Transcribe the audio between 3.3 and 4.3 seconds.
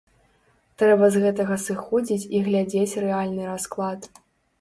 расклад.